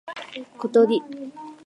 [0.57, 0.99] ことり